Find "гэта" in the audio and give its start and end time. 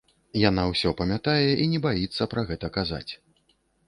2.53-2.71